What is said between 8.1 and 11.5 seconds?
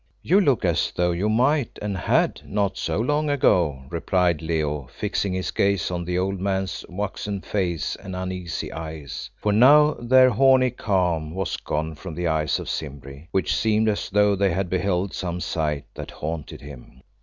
uneasy eyes. For now their horny calm